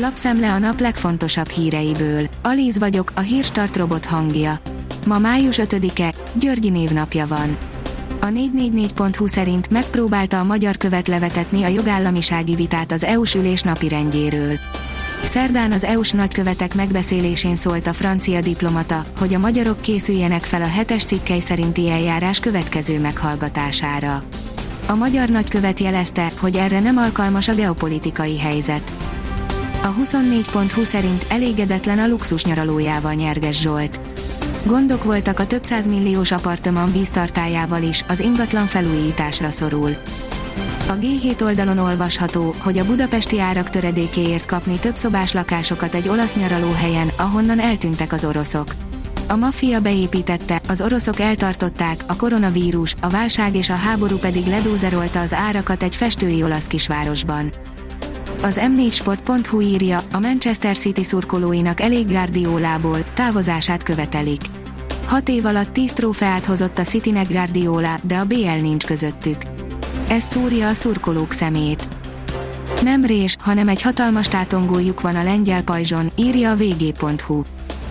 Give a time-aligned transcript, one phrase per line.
[0.00, 2.26] Lapszemle a nap legfontosabb híreiből.
[2.42, 4.58] Alíz vagyok, a hírstart robot hangja.
[5.06, 7.56] Ma május 5-e, Györgyi névnapja van.
[8.20, 14.58] A 444.hu szerint megpróbálta a magyar követ levetetni a jogállamisági vitát az EU-s ülés napirendjéről.
[15.22, 20.68] Szerdán az EU-s nagykövetek megbeszélésén szólt a francia diplomata, hogy a magyarok készüljenek fel a
[20.68, 24.22] hetes cikkely szerinti eljárás következő meghallgatására.
[24.88, 28.92] A magyar nagykövet jelezte, hogy erre nem alkalmas a geopolitikai helyzet.
[29.82, 34.00] A 24.20 szerint elégedetlen a luxus nyaralójával Nyerges Zsolt.
[34.66, 39.96] Gondok voltak a több milliós apartman víztartájával is, az ingatlan felújításra szorul.
[40.88, 46.34] A G7 oldalon olvasható, hogy a budapesti árak töredékéért kapni több szobás lakásokat egy olasz
[46.34, 48.74] nyaralóhelyen, ahonnan eltűntek az oroszok.
[49.28, 55.20] A maffia beépítette, az oroszok eltartották, a koronavírus, a válság és a háború pedig ledózerolta
[55.20, 57.50] az árakat egy festői olasz kisvárosban.
[58.42, 64.40] Az m4sport.hu írja, a Manchester City szurkolóinak elég Guardiolából, távozását követelik.
[65.06, 69.36] Hat év alatt 10 trófeát hozott a Citynek Guardiola, de a BL nincs közöttük.
[70.08, 71.88] Ez szúrja a szurkolók szemét.
[72.82, 77.42] Nem rés, hanem egy hatalmas tátongójuk van a lengyel pajzson, írja a vg.hu.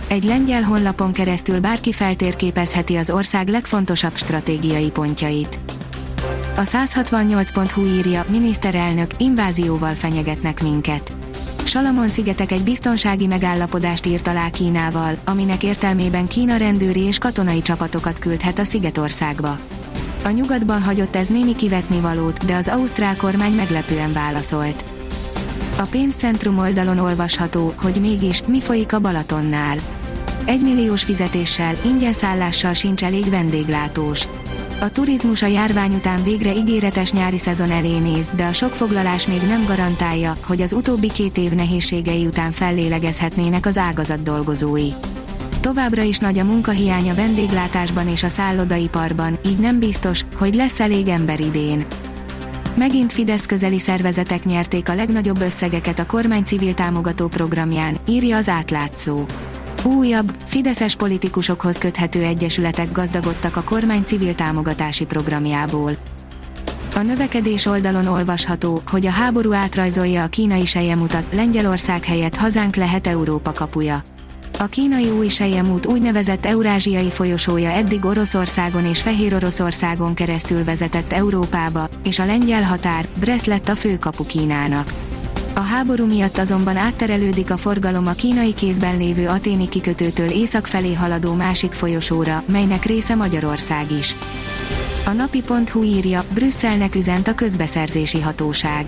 [0.08, 5.60] Egy lengyel honlapon keresztül bárki feltérképezheti az ország legfontosabb stratégiai pontjait.
[6.58, 11.12] A 168.hu írja, miniszterelnök, invázióval fenyegetnek minket.
[11.64, 18.60] Salamon-szigetek egy biztonsági megállapodást írt alá Kínával, aminek értelmében Kína rendőri és katonai csapatokat küldhet
[18.60, 19.60] a Szigetországba.
[20.24, 24.86] A nyugatban hagyott ez némi kivetnivalót, de az ausztrál kormány meglepően válaszolt.
[25.78, 29.78] A pénzcentrum oldalon olvasható, hogy mégis mi folyik a Balatonnál.
[30.46, 34.28] Egymilliós fizetéssel, ingyen szállással sincs elég vendéglátós.
[34.80, 39.28] A turizmus a járvány után végre ígéretes nyári szezon elé néz, de a sok foglalás
[39.28, 44.90] még nem garantálja, hogy az utóbbi két év nehézségei után fellélegezhetnének az ágazat dolgozói.
[45.62, 50.80] Továbbra is nagy a munkahiány a vendéglátásban és a szállodaiparban, így nem biztos, hogy lesz
[50.80, 51.86] elég ember idén.
[52.76, 58.50] Megint Fidesz közeli szervezetek nyerték a legnagyobb összegeket a kormány civil támogató programján, írja az
[58.50, 59.26] átlátszó.
[59.84, 65.98] Újabb, fideszes politikusokhoz köthető egyesületek gazdagodtak a kormány civil támogatási programjából.
[66.96, 73.08] A növekedés oldalon olvasható, hogy a háború átrajzolja a kínai mutat, Lengyelország helyett hazánk lehet
[73.08, 74.02] Európa kapuja.
[74.60, 81.88] A kínai új sejemút úgynevezett eurázsiai folyosója eddig Oroszországon és Fehér Oroszországon keresztül vezetett Európába,
[82.04, 85.07] és a lengyel határ, Brest lett a főkapu Kínának.
[85.58, 90.94] A háború miatt azonban átterelődik a forgalom a kínai kézben lévő aténi kikötőtől észak felé
[90.94, 94.16] haladó másik folyosóra, melynek része Magyarország is.
[95.06, 98.86] A napi.hu írja, Brüsszelnek üzent a közbeszerzési hatóság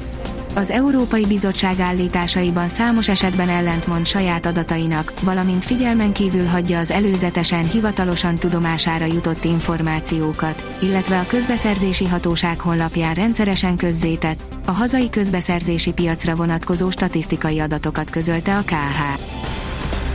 [0.56, 7.70] az Európai Bizottság állításaiban számos esetben ellentmond saját adatainak, valamint figyelmen kívül hagyja az előzetesen
[7.70, 16.36] hivatalosan tudomására jutott információkat, illetve a közbeszerzési hatóság honlapján rendszeresen közzétett, a hazai közbeszerzési piacra
[16.36, 19.22] vonatkozó statisztikai adatokat közölte a KH.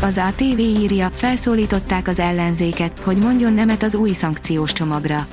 [0.01, 5.27] Az ATV írja, felszólították az ellenzéket, hogy mondjon nemet az új szankciós csomagra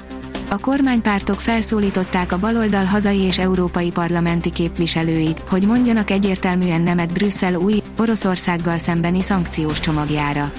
[0.51, 7.55] a kormánypártok felszólították a baloldal hazai és európai parlamenti képviselőit, hogy mondjanak egyértelműen nemet Brüsszel
[7.55, 10.51] új, Oroszországgal szembeni szankciós csomagjára.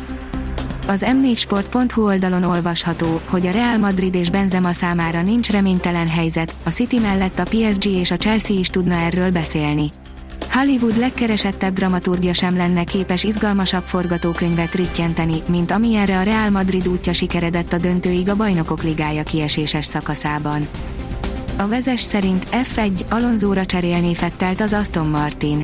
[0.87, 6.71] Az m4sport.hu oldalon olvasható, hogy a Real Madrid és Benzema számára nincs reménytelen helyzet, a
[6.71, 9.89] City mellett a PSG és a Chelsea is tudna erről beszélni.
[10.53, 17.13] Hollywood legkeresettebb dramaturgia sem lenne képes izgalmasabb forgatókönyvet rittyenteni, mint amilyenre a Real Madrid útja
[17.13, 20.69] sikeredett a döntőig a Bajnokok Ligája kieséses szakaszában.
[21.57, 25.63] A vezes szerint F1 Alonzóra cserélné Fettelt az Aston Martin.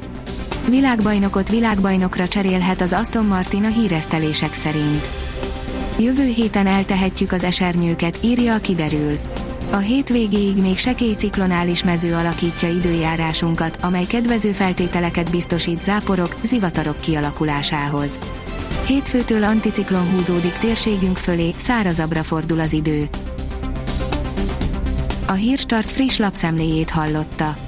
[0.68, 5.08] Világbajnokot világbajnokra cserélhet az Aston Martin a híresztelések szerint.
[5.98, 9.18] Jövő héten eltehetjük az esernyőket, írja a kiderül.
[9.70, 18.18] A hétvégéig még sekély ciklonális mező alakítja időjárásunkat, amely kedvező feltételeket biztosít záporok, zivatarok kialakulásához.
[18.86, 23.08] Hétfőtől anticiklon húzódik térségünk fölé, szárazabbra fordul az idő.
[25.26, 27.67] A Hírstart friss lapszemléjét hallotta.